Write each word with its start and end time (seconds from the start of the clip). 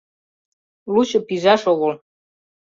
Лучо 0.93 1.19
пижаш 1.27 1.61
огыл. 1.71 1.91